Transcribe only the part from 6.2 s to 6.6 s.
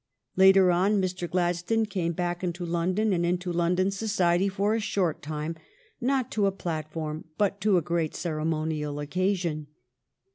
to a